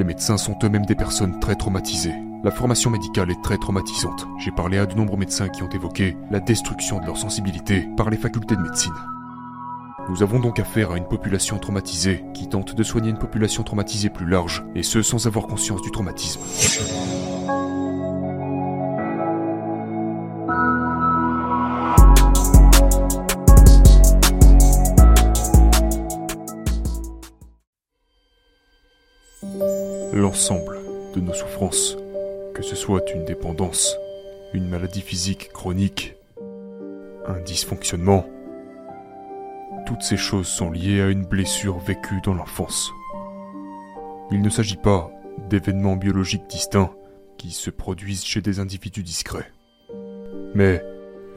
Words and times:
Les 0.00 0.06
médecins 0.06 0.38
sont 0.38 0.56
eux-mêmes 0.64 0.86
des 0.86 0.94
personnes 0.94 1.38
très 1.40 1.56
traumatisées. 1.56 2.14
La 2.42 2.50
formation 2.50 2.88
médicale 2.88 3.30
est 3.30 3.42
très 3.42 3.58
traumatisante. 3.58 4.26
J'ai 4.38 4.50
parlé 4.50 4.78
à 4.78 4.86
de 4.86 4.94
nombreux 4.94 5.18
médecins 5.18 5.50
qui 5.50 5.62
ont 5.62 5.68
évoqué 5.68 6.16
la 6.30 6.40
destruction 6.40 7.00
de 7.00 7.04
leur 7.04 7.18
sensibilité 7.18 7.86
par 7.98 8.08
les 8.08 8.16
facultés 8.16 8.56
de 8.56 8.62
médecine. 8.62 8.94
Nous 10.08 10.22
avons 10.22 10.40
donc 10.40 10.58
affaire 10.58 10.92
à 10.92 10.96
une 10.96 11.06
population 11.06 11.58
traumatisée 11.58 12.24
qui 12.32 12.48
tente 12.48 12.74
de 12.74 12.82
soigner 12.82 13.10
une 13.10 13.18
population 13.18 13.62
traumatisée 13.62 14.08
plus 14.08 14.24
large, 14.24 14.64
et 14.74 14.82
ce 14.82 15.02
sans 15.02 15.26
avoir 15.26 15.46
conscience 15.46 15.82
du 15.82 15.90
traumatisme. 15.90 16.40
L'ensemble 30.20 30.78
de 31.14 31.20
nos 31.22 31.32
souffrances, 31.32 31.96
que 32.52 32.60
ce 32.60 32.76
soit 32.76 33.10
une 33.14 33.24
dépendance, 33.24 33.96
une 34.52 34.68
maladie 34.68 35.00
physique 35.00 35.50
chronique, 35.50 36.14
un 37.26 37.40
dysfonctionnement, 37.40 38.26
toutes 39.86 40.02
ces 40.02 40.18
choses 40.18 40.46
sont 40.46 40.70
liées 40.70 41.00
à 41.00 41.08
une 41.08 41.24
blessure 41.24 41.78
vécue 41.78 42.20
dans 42.22 42.34
l'enfance. 42.34 42.92
Il 44.30 44.42
ne 44.42 44.50
s'agit 44.50 44.76
pas 44.76 45.10
d'événements 45.48 45.96
biologiques 45.96 46.50
distincts 46.50 46.92
qui 47.38 47.50
se 47.50 47.70
produisent 47.70 48.26
chez 48.26 48.42
des 48.42 48.60
individus 48.60 49.02
discrets, 49.02 49.50
mais 50.54 50.84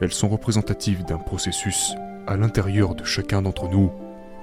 elles 0.02 0.12
sont 0.12 0.28
représentatives 0.28 1.06
d'un 1.06 1.16
processus 1.16 1.94
à 2.26 2.36
l'intérieur 2.36 2.94
de 2.94 3.04
chacun 3.04 3.40
d'entre 3.40 3.66
nous 3.66 3.90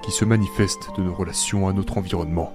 qui 0.02 0.10
se 0.10 0.24
manifeste 0.24 0.90
de 0.96 1.02
nos 1.04 1.14
relations 1.14 1.68
à 1.68 1.72
notre 1.72 1.96
environnement. 1.96 2.52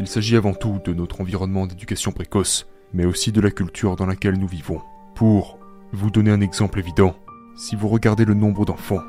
Il 0.00 0.08
s'agit 0.08 0.36
avant 0.36 0.54
tout 0.54 0.80
de 0.82 0.94
notre 0.94 1.20
environnement 1.20 1.66
d'éducation 1.66 2.10
précoce, 2.10 2.66
mais 2.94 3.04
aussi 3.04 3.32
de 3.32 3.40
la 3.42 3.50
culture 3.50 3.96
dans 3.96 4.06
laquelle 4.06 4.38
nous 4.38 4.48
vivons. 4.48 4.80
Pour 5.14 5.58
vous 5.92 6.10
donner 6.10 6.30
un 6.30 6.40
exemple 6.40 6.78
évident, 6.78 7.14
si 7.54 7.76
vous 7.76 7.86
regardez 7.86 8.24
le 8.24 8.32
nombre 8.32 8.64
d'enfants 8.64 9.02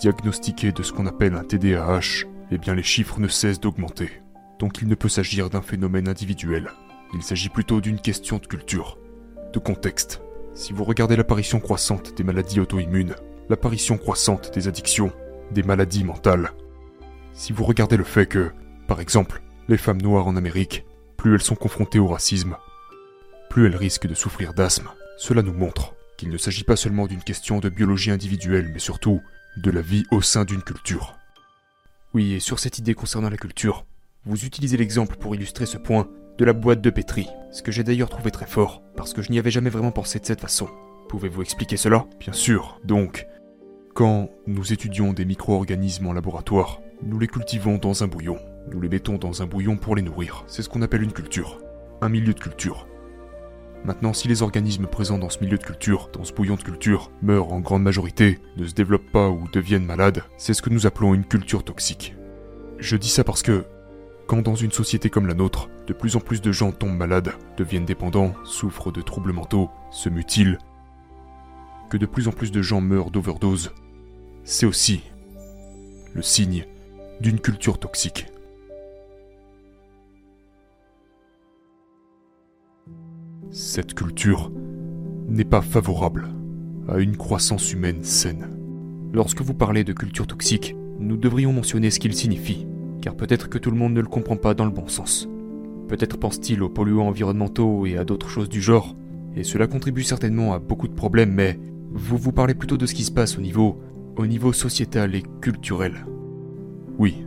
diagnostiqués 0.00 0.72
de 0.72 0.82
ce 0.82 0.92
qu'on 0.92 1.06
appelle 1.06 1.36
un 1.36 1.44
TDAH, 1.44 2.26
eh 2.50 2.58
bien 2.58 2.74
les 2.74 2.82
chiffres 2.82 3.20
ne 3.20 3.28
cessent 3.28 3.60
d'augmenter. 3.60 4.10
Donc 4.58 4.78
il 4.82 4.88
ne 4.88 4.96
peut 4.96 5.08
s'agir 5.08 5.48
d'un 5.48 5.62
phénomène 5.62 6.08
individuel. 6.08 6.70
Il 7.14 7.22
s'agit 7.22 7.48
plutôt 7.48 7.80
d'une 7.80 8.00
question 8.00 8.38
de 8.38 8.46
culture, 8.46 8.98
de 9.52 9.60
contexte. 9.60 10.22
Si 10.54 10.72
vous 10.72 10.82
regardez 10.82 11.14
l'apparition 11.14 11.60
croissante 11.60 12.16
des 12.16 12.24
maladies 12.24 12.58
auto-immunes, 12.58 13.14
l'apparition 13.48 13.96
croissante 13.96 14.52
des 14.52 14.66
addictions, 14.66 15.12
des 15.52 15.62
maladies 15.62 16.02
mentales, 16.02 16.50
si 17.32 17.52
vous 17.52 17.64
regardez 17.64 17.96
le 17.96 18.04
fait 18.04 18.26
que, 18.26 18.50
par 18.88 19.00
exemple, 19.00 19.40
les 19.68 19.76
femmes 19.76 20.00
noires 20.00 20.26
en 20.26 20.36
Amérique, 20.36 20.84
plus 21.16 21.34
elles 21.34 21.42
sont 21.42 21.54
confrontées 21.54 21.98
au 21.98 22.06
racisme, 22.06 22.56
plus 23.50 23.66
elles 23.66 23.76
risquent 23.76 24.06
de 24.06 24.14
souffrir 24.14 24.54
d'asthme. 24.54 24.90
Cela 25.18 25.42
nous 25.42 25.52
montre 25.52 25.94
qu'il 26.16 26.30
ne 26.30 26.38
s'agit 26.38 26.64
pas 26.64 26.76
seulement 26.76 27.06
d'une 27.06 27.22
question 27.22 27.58
de 27.58 27.68
biologie 27.68 28.10
individuelle, 28.10 28.70
mais 28.72 28.78
surtout 28.78 29.20
de 29.56 29.70
la 29.70 29.80
vie 29.80 30.04
au 30.10 30.22
sein 30.22 30.44
d'une 30.44 30.62
culture. 30.62 31.14
Oui, 32.14 32.34
et 32.34 32.40
sur 32.40 32.58
cette 32.58 32.78
idée 32.78 32.94
concernant 32.94 33.30
la 33.30 33.36
culture, 33.36 33.84
vous 34.24 34.44
utilisez 34.44 34.76
l'exemple 34.76 35.16
pour 35.16 35.34
illustrer 35.34 35.66
ce 35.66 35.78
point 35.78 36.08
de 36.38 36.44
la 36.44 36.52
boîte 36.52 36.80
de 36.80 36.90
pétri, 36.90 37.28
ce 37.50 37.62
que 37.62 37.72
j'ai 37.72 37.84
d'ailleurs 37.84 38.10
trouvé 38.10 38.30
très 38.30 38.46
fort, 38.46 38.82
parce 38.96 39.14
que 39.14 39.22
je 39.22 39.30
n'y 39.30 39.38
avais 39.38 39.50
jamais 39.50 39.70
vraiment 39.70 39.92
pensé 39.92 40.18
de 40.18 40.26
cette 40.26 40.40
façon. 40.40 40.68
Pouvez-vous 41.08 41.42
expliquer 41.42 41.76
cela? 41.76 42.06
Bien 42.18 42.32
sûr, 42.32 42.80
donc, 42.84 43.26
quand 43.94 44.30
nous 44.46 44.72
étudions 44.72 45.12
des 45.12 45.24
micro-organismes 45.24 46.06
en 46.06 46.12
laboratoire, 46.12 46.80
nous 47.02 47.18
les 47.18 47.28
cultivons 47.28 47.78
dans 47.78 48.02
un 48.02 48.08
bouillon. 48.08 48.38
Nous 48.72 48.80
les 48.80 48.88
mettons 48.88 49.16
dans 49.16 49.42
un 49.42 49.46
bouillon 49.46 49.76
pour 49.76 49.94
les 49.94 50.02
nourrir. 50.02 50.44
C'est 50.48 50.62
ce 50.62 50.68
qu'on 50.68 50.82
appelle 50.82 51.02
une 51.02 51.12
culture. 51.12 51.58
Un 52.00 52.08
milieu 52.08 52.34
de 52.34 52.40
culture. 52.40 52.88
Maintenant, 53.84 54.12
si 54.12 54.26
les 54.26 54.42
organismes 54.42 54.86
présents 54.86 55.18
dans 55.18 55.28
ce 55.28 55.38
milieu 55.38 55.58
de 55.58 55.62
culture, 55.62 56.10
dans 56.12 56.24
ce 56.24 56.32
bouillon 56.32 56.56
de 56.56 56.62
culture, 56.62 57.12
meurent 57.22 57.52
en 57.52 57.60
grande 57.60 57.84
majorité, 57.84 58.40
ne 58.56 58.66
se 58.66 58.74
développent 58.74 59.12
pas 59.12 59.28
ou 59.28 59.46
deviennent 59.52 59.84
malades, 59.84 60.24
c'est 60.36 60.54
ce 60.54 60.62
que 60.62 60.70
nous 60.70 60.86
appelons 60.86 61.14
une 61.14 61.24
culture 61.24 61.62
toxique. 61.62 62.16
Je 62.78 62.96
dis 62.96 63.08
ça 63.08 63.22
parce 63.22 63.42
que, 63.42 63.64
quand 64.26 64.42
dans 64.42 64.56
une 64.56 64.72
société 64.72 65.08
comme 65.10 65.28
la 65.28 65.34
nôtre, 65.34 65.68
de 65.86 65.92
plus 65.92 66.16
en 66.16 66.20
plus 66.20 66.40
de 66.40 66.50
gens 66.50 66.72
tombent 66.72 66.96
malades, 66.96 67.34
deviennent 67.56 67.84
dépendants, 67.84 68.34
souffrent 68.42 68.90
de 68.90 69.02
troubles 69.02 69.32
mentaux, 69.32 69.70
se 69.92 70.08
mutilent, 70.08 70.58
que 71.88 71.96
de 71.96 72.06
plus 72.06 72.26
en 72.26 72.32
plus 72.32 72.50
de 72.50 72.62
gens 72.62 72.80
meurent 72.80 73.12
d'overdose, 73.12 73.70
c'est 74.42 74.66
aussi 74.66 75.04
le 76.12 76.22
signe 76.22 76.66
d'une 77.20 77.38
culture 77.38 77.78
toxique. 77.78 78.26
Cette 83.50 83.94
culture 83.94 84.50
n'est 85.28 85.44
pas 85.44 85.62
favorable 85.62 86.28
à 86.88 86.98
une 86.98 87.16
croissance 87.16 87.72
humaine 87.72 88.02
saine. 88.02 88.48
Lorsque 89.12 89.40
vous 89.40 89.54
parlez 89.54 89.84
de 89.84 89.92
culture 89.92 90.26
toxique, 90.26 90.76
nous 90.98 91.16
devrions 91.16 91.52
mentionner 91.52 91.90
ce 91.90 92.00
qu'il 92.00 92.14
signifie, 92.14 92.66
car 93.00 93.16
peut-être 93.16 93.48
que 93.48 93.58
tout 93.58 93.70
le 93.70 93.76
monde 93.76 93.94
ne 93.94 94.00
le 94.00 94.08
comprend 94.08 94.36
pas 94.36 94.54
dans 94.54 94.64
le 94.64 94.70
bon 94.70 94.88
sens. 94.88 95.28
Peut-être 95.88 96.18
pense-t-il 96.18 96.62
aux 96.62 96.68
polluants 96.68 97.08
environnementaux 97.08 97.86
et 97.86 97.96
à 97.96 98.04
d'autres 98.04 98.28
choses 98.28 98.48
du 98.48 98.60
genre, 98.60 98.96
et 99.36 99.44
cela 99.44 99.66
contribue 99.66 100.02
certainement 100.02 100.52
à 100.52 100.58
beaucoup 100.58 100.88
de 100.88 100.94
problèmes, 100.94 101.32
mais 101.32 101.58
vous 101.92 102.16
vous 102.16 102.32
parlez 102.32 102.54
plutôt 102.54 102.76
de 102.76 102.86
ce 102.86 102.94
qui 102.94 103.04
se 103.04 103.12
passe 103.12 103.38
au 103.38 103.40
niveau, 103.40 103.80
au 104.16 104.26
niveau 104.26 104.52
sociétal 104.52 105.14
et 105.14 105.22
culturel. 105.40 106.04
Oui, 106.98 107.24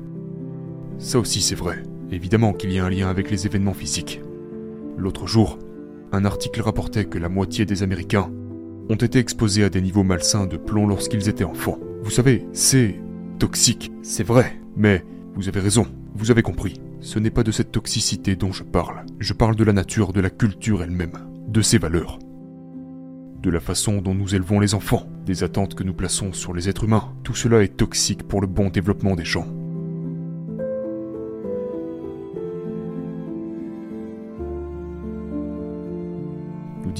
ça 0.97 1.19
aussi 1.19 1.41
c'est 1.41 1.56
vrai. 1.56 1.84
Évidemment 2.12 2.53
qu'il 2.53 2.74
y 2.74 2.79
a 2.79 2.85
un 2.85 2.90
lien 2.90 3.08
avec 3.08 3.31
les 3.31 3.46
événements 3.46 3.74
physiques. 3.74 4.22
L'autre 4.97 5.28
jour, 5.28 5.59
un 6.12 6.25
article 6.25 6.62
rapportait 6.62 7.06
que 7.06 7.18
la 7.18 7.30
moitié 7.30 7.66
des 7.66 7.84
Américains 7.84 8.31
ont 8.90 8.96
été 8.96 9.20
exposés 9.20 9.64
à 9.64 9.70
des 9.70 9.81
niveaux 9.81 10.03
malsains 10.03 10.47
de 10.47 10.58
plomb 10.58 10.88
lorsqu'ils 10.88 11.30
étaient 11.30 11.44
enfants. 11.44 11.78
Vous 12.02 12.09
savez, 12.09 12.47
c'est 12.53 12.96
toxique, 13.38 13.92
c'est 14.02 14.24
vrai, 14.24 14.59
mais 14.75 15.06
vous 15.36 15.47
avez 15.47 15.59
raison, 15.59 15.86
vous 16.16 16.31
avez 16.31 16.42
compris. 16.42 16.81
Ce 17.02 17.20
n'est 17.20 17.30
pas 17.30 17.44
de 17.44 17.52
cette 17.52 17.72
toxicité 17.72 18.36
dont 18.36 18.52
je 18.52 18.64
parle. 18.64 19.06
Je 19.20 19.34
parle 19.34 19.56
de 19.56 19.64
la 19.64 19.74
nature, 19.74 20.12
de 20.12 20.22
la 20.22 20.30
culture 20.30 20.84
elle-même, 20.84 21.14
de 21.47 21.62
ses 21.62 21.78
valeurs. 21.78 22.20
De 23.41 23.50
la 23.50 23.59
façon 23.59 24.02
dont 24.02 24.16
nous 24.16 24.36
élevons 24.36 24.59
les 24.59 24.74
enfants, 24.74 25.08
des 25.26 25.44
attentes 25.44 25.76
que 25.76 25.84
nous 25.84 25.94
plaçons 25.94 26.34
sur 26.34 26.53
les 26.53 26.68
êtres 26.68 26.84
humains. 26.84 27.14
Tout 27.24 27.36
cela 27.36 27.64
est 27.64 27.78
toxique 27.78 28.24
pour 28.24 28.41
le 28.41 28.47
bon 28.47 28.70
développement 28.70 29.16
des 29.16 29.24
gens. 29.24 29.47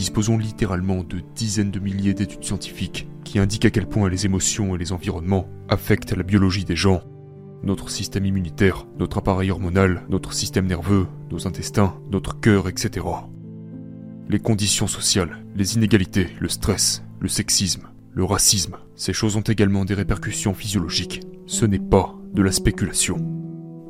Disposons 0.10 0.40
littéralement 0.40 1.04
de 1.04 1.22
dizaines 1.36 1.70
de 1.70 1.80
milliers 1.80 2.16
d'études 2.16 2.44
scientifiques 2.44 3.08
qui 3.24 3.38
indiquent 3.38 3.66
à 3.66 3.70
quel 3.70 3.86
point 3.86 4.10
les 4.10 4.26
émotions 4.26 4.74
et 4.74 4.80
les 4.80 4.92
environnements 4.92 5.48
affectent 5.68 6.18
la 6.18 6.24
biologie 6.24 6.66
des 6.66 6.76
gens, 6.76 7.04
notre 7.62 7.92
système 7.92 8.26
immunitaire, 8.26 8.88
notre 8.98 9.20
appareil 9.20 9.52
hormonal, 9.52 10.08
notre 10.10 10.34
système 10.34 10.66
nerveux, 10.66 11.06
nos 11.30 11.46
intestins, 11.46 11.94
notre 12.10 12.40
cœur, 12.40 12.68
etc. 12.68 13.06
Les 14.30 14.40
conditions 14.40 14.88
sociales, 14.88 15.46
les 15.56 15.76
inégalités, 15.76 16.30
le 16.40 16.50
stress, 16.50 17.04
le 17.20 17.28
sexisme, 17.28 17.84
le 18.12 18.24
racisme, 18.24 18.78
ces 18.96 19.14
choses 19.14 19.36
ont 19.36 19.42
également 19.42 19.86
des 19.86 19.94
répercussions 19.94 20.56
physiologiques. 20.56 21.22
Ce 21.46 21.68
n'est 21.68 21.78
pas 21.78 22.16
de 22.34 22.42
la 22.42 22.52
spéculation. 22.52 23.18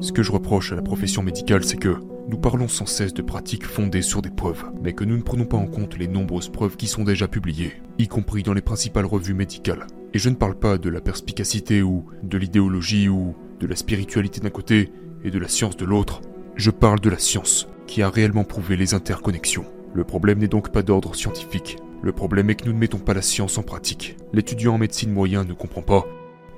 Ce 0.02 0.12
que 0.12 0.22
je 0.22 0.34
reproche 0.34 0.74
à 0.74 0.76
la 0.76 0.82
profession 0.82 1.24
médicale, 1.24 1.64
c'est 1.64 1.80
que 1.80 1.96
nous 2.30 2.38
parlons 2.38 2.68
sans 2.68 2.86
cesse 2.86 3.16
de 3.16 3.24
pratiques 3.24 3.66
fondées 3.66 4.04
sur 4.04 4.22
des 4.22 4.30
preuves, 4.30 4.64
mais 4.84 4.94
que 4.94 5.04
nous 5.04 5.18
ne 5.18 5.24
prenons 5.24 5.46
pas 5.46 5.58
en 5.58 5.66
compte 5.66 5.98
les 5.98 6.08
nombreuses 6.08 6.50
preuves 6.50 6.78
qui 6.78 6.86
sont 6.86 7.04
déjà 7.04 7.28
publiées, 7.28 7.82
y 7.98 8.08
compris 8.08 8.44
dans 8.44 8.54
les 8.54 8.62
principales 8.62 9.08
revues 9.08 9.34
médicales. 9.34 9.88
Et 10.14 10.20
je 10.20 10.30
ne 10.30 10.36
parle 10.36 10.54
pas 10.54 10.78
de 10.78 10.90
la 10.90 11.02
perspicacité 11.02 11.82
ou 11.82 12.06
de 12.22 12.38
l'idéologie 12.38 13.10
ou 13.10 13.36
de 13.60 13.66
la 13.66 13.76
spiritualité 13.76 14.42
d'un 14.42 14.52
côté 14.52 14.92
et 15.24 15.32
de 15.32 15.40
la 15.40 15.48
science 15.48 15.76
de 15.76 15.86
l'autre. 15.86 16.22
Je 16.56 16.70
parle 16.70 17.00
de 17.00 17.10
la 17.10 17.18
science, 17.18 17.68
qui 17.88 18.04
a 18.04 18.12
réellement 18.12 18.44
prouvé 18.44 18.78
les 18.78 18.94
interconnexions. 18.94 19.66
Le 19.96 20.04
problème 20.04 20.38
n'est 20.38 20.48
donc 20.48 20.72
pas 20.72 20.84
d'ordre 20.84 21.16
scientifique. 21.16 21.78
Le 22.04 22.12
problème 22.12 22.52
est 22.52 22.56
que 22.56 22.66
nous 22.66 22.74
ne 22.74 22.78
mettons 22.78 23.00
pas 23.00 23.16
la 23.16 23.24
science 23.24 23.58
en 23.58 23.64
pratique. 23.64 24.18
L'étudiant 24.34 24.76
en 24.76 24.78
médecine 24.78 25.12
moyen 25.12 25.46
ne 25.46 25.54
comprend 25.54 25.82
pas. 25.82 26.06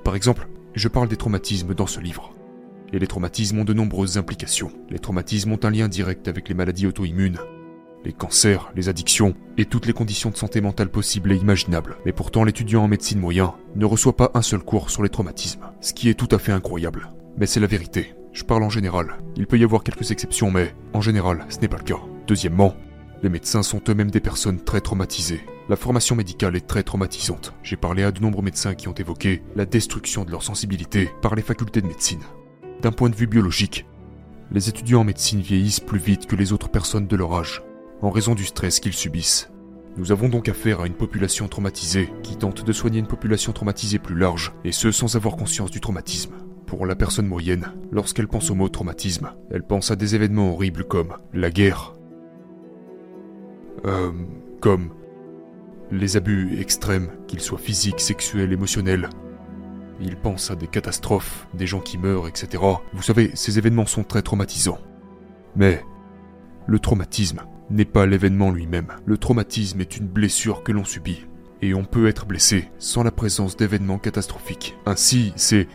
Par 0.04 0.16
exemple, 0.16 0.48
je 0.74 0.88
parle 0.88 1.08
des 1.08 1.16
traumatismes 1.16 1.74
dans 1.74 1.86
ce 1.86 2.00
livre. 2.00 2.34
Et 2.92 2.98
les 2.98 3.06
traumatismes 3.06 3.60
ont 3.60 3.64
de 3.64 3.72
nombreuses 3.72 4.18
implications. 4.18 4.72
Les 4.90 4.98
traumatismes 4.98 5.52
ont 5.52 5.60
un 5.62 5.70
lien 5.70 5.88
direct 5.88 6.28
avec 6.28 6.48
les 6.48 6.54
maladies 6.54 6.86
auto-immunes, 6.86 7.38
les 8.04 8.12
cancers, 8.12 8.70
les 8.74 8.88
addictions 8.88 9.34
et 9.56 9.64
toutes 9.64 9.86
les 9.86 9.92
conditions 9.92 10.30
de 10.30 10.36
santé 10.36 10.60
mentale 10.60 10.90
possibles 10.90 11.32
et 11.32 11.36
imaginables. 11.36 11.96
Mais 12.04 12.12
pourtant, 12.12 12.44
l'étudiant 12.44 12.84
en 12.84 12.88
médecine 12.88 13.20
moyen 13.20 13.54
ne 13.76 13.84
reçoit 13.84 14.16
pas 14.16 14.30
un 14.34 14.42
seul 14.42 14.60
cours 14.60 14.90
sur 14.90 15.02
les 15.02 15.08
traumatismes, 15.08 15.70
ce 15.80 15.92
qui 15.92 16.08
est 16.08 16.14
tout 16.14 16.28
à 16.30 16.38
fait 16.38 16.52
incroyable. 16.52 17.10
Mais 17.38 17.46
c'est 17.46 17.60
la 17.60 17.66
vérité. 17.66 18.14
Je 18.32 18.44
parle 18.44 18.62
en 18.62 18.70
général. 18.70 19.18
Il 19.36 19.46
peut 19.46 19.58
y 19.58 19.64
avoir 19.64 19.84
quelques 19.84 20.10
exceptions, 20.10 20.50
mais 20.50 20.74
en 20.94 21.00
général, 21.00 21.46
ce 21.48 21.58
n'est 21.58 21.68
pas 21.68 21.76
le 21.76 21.84
cas. 21.84 22.00
Deuxièmement, 22.26 22.74
les 23.22 23.28
médecins 23.28 23.62
sont 23.62 23.80
eux-mêmes 23.88 24.10
des 24.10 24.20
personnes 24.20 24.60
très 24.60 24.80
traumatisées. 24.80 25.42
La 25.68 25.76
formation 25.76 26.16
médicale 26.16 26.56
est 26.56 26.66
très 26.66 26.82
traumatisante. 26.82 27.54
J'ai 27.62 27.76
parlé 27.76 28.02
à 28.02 28.10
de 28.10 28.20
nombreux 28.20 28.42
médecins 28.42 28.74
qui 28.74 28.88
ont 28.88 28.94
évoqué 28.94 29.42
la 29.54 29.64
destruction 29.64 30.24
de 30.24 30.30
leur 30.30 30.42
sensibilité 30.42 31.10
par 31.22 31.34
les 31.34 31.42
facultés 31.42 31.80
de 31.80 31.86
médecine. 31.86 32.22
D'un 32.80 32.92
point 32.92 33.10
de 33.10 33.14
vue 33.14 33.26
biologique, 33.26 33.86
les 34.50 34.68
étudiants 34.68 35.00
en 35.00 35.04
médecine 35.04 35.40
vieillissent 35.40 35.80
plus 35.80 35.98
vite 35.98 36.26
que 36.26 36.36
les 36.36 36.52
autres 36.52 36.68
personnes 36.68 37.06
de 37.06 37.16
leur 37.16 37.34
âge, 37.34 37.62
en 38.00 38.10
raison 38.10 38.34
du 38.34 38.44
stress 38.44 38.80
qu'ils 38.80 38.92
subissent. 38.92 39.50
Nous 39.96 40.10
avons 40.10 40.28
donc 40.28 40.48
affaire 40.48 40.80
à 40.80 40.86
une 40.86 40.94
population 40.94 41.48
traumatisée 41.48 42.10
qui 42.22 42.36
tente 42.36 42.64
de 42.64 42.72
soigner 42.72 42.98
une 42.98 43.06
population 43.06 43.52
traumatisée 43.52 43.98
plus 43.98 44.16
large, 44.16 44.52
et 44.64 44.72
ce 44.72 44.90
sans 44.90 45.16
avoir 45.16 45.36
conscience 45.36 45.70
du 45.70 45.80
traumatisme. 45.80 46.34
Pour 46.66 46.86
la 46.86 46.96
personne 46.96 47.26
moyenne, 47.26 47.72
lorsqu'elle 47.90 48.28
pense 48.28 48.50
au 48.50 48.54
mot 48.54 48.68
traumatisme, 48.68 49.32
elle 49.50 49.62
pense 49.62 49.90
à 49.90 49.96
des 49.96 50.14
événements 50.14 50.52
horribles 50.52 50.84
comme 50.84 51.14
la 51.34 51.50
guerre, 51.50 51.92
euh, 53.84 54.12
comme 54.60 54.90
les 55.90 56.16
abus 56.16 56.58
extrêmes, 56.58 57.10
qu'ils 57.26 57.40
soient 57.40 57.58
physiques, 57.58 58.00
sexuels, 58.00 58.52
émotionnels. 58.52 59.10
Il 60.02 60.16
pense 60.16 60.50
à 60.50 60.56
des 60.56 60.66
catastrophes, 60.66 61.46
des 61.54 61.66
gens 61.66 61.80
qui 61.80 61.96
meurent, 61.96 62.26
etc. 62.26 62.62
Vous 62.92 63.02
savez, 63.02 63.30
ces 63.34 63.58
événements 63.58 63.86
sont 63.86 64.02
très 64.02 64.22
traumatisants. 64.22 64.80
Mais 65.54 65.82
le 66.66 66.78
traumatisme 66.80 67.42
n'est 67.70 67.84
pas 67.84 68.04
l'événement 68.04 68.50
lui-même. 68.50 68.88
Le 69.06 69.16
traumatisme 69.16 69.80
est 69.80 69.96
une 69.96 70.08
blessure 70.08 70.64
que 70.64 70.72
l'on 70.72 70.84
subit. 70.84 71.26
Et 71.62 71.72
on 71.74 71.84
peut 71.84 72.08
être 72.08 72.26
blessé 72.26 72.68
sans 72.78 73.04
la 73.04 73.12
présence 73.12 73.56
d'événements 73.56 73.98
catastrophiques. 73.98 74.76
Ainsi, 74.86 75.32
c'est 75.36 75.68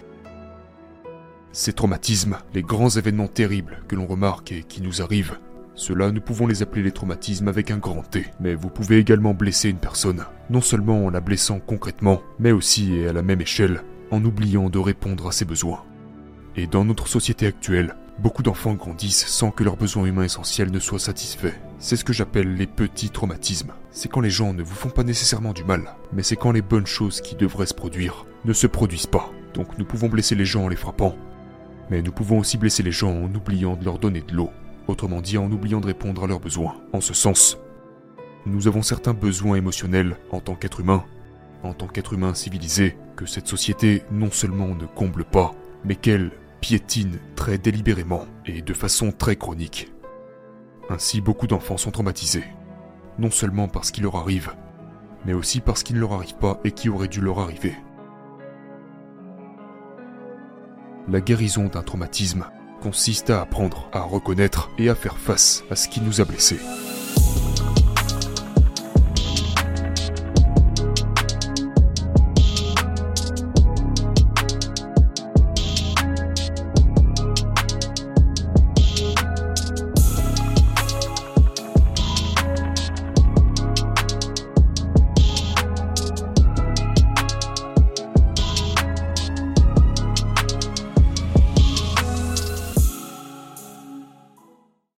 ces 1.53 1.71
traumatismes, 1.71 2.37
les 2.53 2.61
grands 2.61 2.89
événements 2.89 3.29
terribles 3.29 3.81
que 3.87 3.95
l'on 3.95 4.05
remarque 4.05 4.51
et 4.51 4.63
qui 4.63 4.81
nous 4.81 5.01
arrivent, 5.01 5.39
cela, 5.77 6.11
nous 6.11 6.21
pouvons 6.21 6.47
les 6.47 6.63
appeler 6.63 6.81
les 6.81 6.91
traumatismes 6.91 7.47
avec 7.47 7.69
un 7.69 7.77
grand 7.77 8.01
T. 8.01 8.25
Mais 8.39 8.55
vous 8.55 8.69
pouvez 8.69 8.97
également 8.97 9.35
blesser 9.35 9.69
une 9.69 9.77
personne, 9.77 10.25
non 10.49 10.59
seulement 10.59 11.05
en 11.05 11.11
la 11.11 11.21
blessant 11.21 11.59
concrètement, 11.59 12.23
mais 12.39 12.51
aussi 12.51 12.95
et 12.95 13.07
à 13.07 13.13
la 13.13 13.21
même 13.21 13.41
échelle, 13.41 13.83
en 14.11 14.23
oubliant 14.23 14.69
de 14.69 14.79
répondre 14.79 15.27
à 15.27 15.31
ses 15.31 15.45
besoins. 15.45 15.83
Et 16.55 16.67
dans 16.67 16.85
notre 16.85 17.07
société 17.07 17.45
actuelle, 17.45 17.95
beaucoup 18.19 18.43
d'enfants 18.43 18.73
grandissent 18.73 19.27
sans 19.27 19.51
que 19.51 19.63
leurs 19.63 19.77
besoins 19.77 20.05
humains 20.05 20.23
essentiels 20.23 20.71
ne 20.71 20.79
soient 20.79 20.99
satisfaits. 20.99 21.53
C'est 21.77 21.95
ce 21.95 22.03
que 22.03 22.13
j'appelle 22.13 22.55
les 22.55 22.67
petits 22.67 23.09
traumatismes. 23.09 23.73
C'est 23.91 24.09
quand 24.09 24.21
les 24.21 24.29
gens 24.29 24.53
ne 24.53 24.63
vous 24.63 24.75
font 24.75 24.89
pas 24.89 25.03
nécessairement 25.03 25.53
du 25.53 25.63
mal, 25.63 25.95
mais 26.13 26.23
c'est 26.23 26.35
quand 26.35 26.51
les 26.51 26.61
bonnes 26.61 26.87
choses 26.87 27.21
qui 27.21 27.35
devraient 27.35 27.67
se 27.67 27.73
produire 27.73 28.25
ne 28.45 28.53
se 28.53 28.67
produisent 28.67 29.07
pas. 29.07 29.31
Donc 29.53 29.77
nous 29.77 29.85
pouvons 29.85 30.09
blesser 30.09 30.35
les 30.35 30.45
gens 30.45 30.65
en 30.65 30.67
les 30.67 30.75
frappant, 30.75 31.15
mais 31.89 32.01
nous 32.01 32.11
pouvons 32.11 32.39
aussi 32.39 32.57
blesser 32.57 32.83
les 32.83 32.91
gens 32.91 33.11
en 33.11 33.33
oubliant 33.33 33.75
de 33.75 33.85
leur 33.85 33.99
donner 33.99 34.21
de 34.21 34.33
l'eau, 34.33 34.49
autrement 34.87 35.21
dit 35.21 35.37
en 35.37 35.51
oubliant 35.51 35.81
de 35.81 35.87
répondre 35.87 36.23
à 36.23 36.27
leurs 36.27 36.39
besoins. 36.39 36.75
En 36.93 37.01
ce 37.01 37.13
sens, 37.13 37.57
nous 38.45 38.67
avons 38.67 38.81
certains 38.81 39.13
besoins 39.13 39.57
émotionnels 39.57 40.17
en 40.31 40.39
tant 40.39 40.55
qu'être 40.55 40.79
humain, 40.79 41.03
en 41.63 41.73
tant 41.73 41.87
qu'être 41.87 42.13
humain 42.13 42.33
civilisé, 42.33 42.97
que 43.15 43.25
cette 43.25 43.47
société 43.47 44.03
non 44.11 44.31
seulement 44.31 44.75
ne 44.75 44.85
comble 44.85 45.25
pas, 45.25 45.53
mais 45.83 45.95
qu'elle 45.95 46.31
piétine 46.61 47.19
très 47.35 47.57
délibérément 47.57 48.25
et 48.45 48.61
de 48.61 48.73
façon 48.73 49.11
très 49.11 49.35
chronique. 49.35 49.91
Ainsi, 50.89 51.21
beaucoup 51.21 51.47
d'enfants 51.47 51.77
sont 51.77 51.91
traumatisés, 51.91 52.45
non 53.19 53.31
seulement 53.31 53.67
parce 53.67 53.91
qu'il 53.91 54.03
leur 54.03 54.15
arrive, 54.15 54.53
mais 55.25 55.33
aussi 55.33 55.59
parce 55.59 55.83
qu'il 55.83 55.95
ne 55.97 56.01
leur 56.01 56.13
arrive 56.13 56.35
pas 56.35 56.59
et 56.63 56.71
qui 56.71 56.89
aurait 56.89 57.07
dû 57.07 57.21
leur 57.21 57.39
arriver. 57.39 57.75
La 61.09 61.21
guérison 61.21 61.65
d'un 61.65 61.83
traumatisme 61.83 62.45
consiste 62.81 63.29
à 63.29 63.41
apprendre 63.41 63.89
à 63.93 64.01
reconnaître 64.01 64.69
et 64.77 64.89
à 64.89 64.95
faire 64.95 65.17
face 65.17 65.63
à 65.71 65.75
ce 65.75 65.87
qui 65.87 66.01
nous 66.01 66.21
a 66.21 66.25
blessés. 66.25 66.59